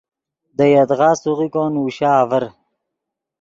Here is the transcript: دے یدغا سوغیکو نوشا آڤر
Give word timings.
دے 0.57 0.65
یدغا 0.75 1.11
سوغیکو 1.21 1.63
نوشا 1.73 2.09
آڤر 2.21 2.43